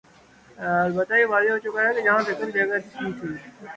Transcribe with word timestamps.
البتہ 0.85 1.13
یہ 1.13 1.25
واضح 1.25 1.51
ہو 1.51 1.57
چکا 1.57 1.91
کہ 1.93 2.01
جہاں 2.01 2.23
فکر 2.27 2.49
جگر 2.49 2.79
کی 2.79 3.11
تھی۔ 3.19 3.29